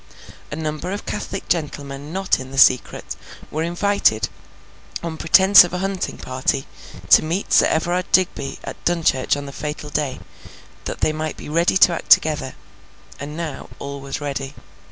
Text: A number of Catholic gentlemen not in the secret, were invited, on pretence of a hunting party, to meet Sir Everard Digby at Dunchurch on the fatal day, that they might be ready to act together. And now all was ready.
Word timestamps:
A 0.51 0.55
number 0.55 0.91
of 0.91 1.05
Catholic 1.05 1.47
gentlemen 1.47 2.11
not 2.11 2.39
in 2.39 2.49
the 2.49 2.57
secret, 2.57 3.15
were 3.51 3.61
invited, 3.61 4.29
on 5.03 5.15
pretence 5.15 5.63
of 5.63 5.73
a 5.75 5.77
hunting 5.77 6.17
party, 6.17 6.65
to 7.11 7.21
meet 7.21 7.53
Sir 7.53 7.67
Everard 7.67 8.11
Digby 8.11 8.57
at 8.63 8.83
Dunchurch 8.83 9.37
on 9.37 9.45
the 9.45 9.51
fatal 9.53 9.91
day, 9.91 10.19
that 10.85 11.01
they 11.01 11.13
might 11.13 11.37
be 11.37 11.49
ready 11.49 11.77
to 11.77 11.93
act 11.93 12.09
together. 12.09 12.55
And 13.19 13.37
now 13.37 13.69
all 13.77 14.01
was 14.01 14.19
ready. 14.19 14.55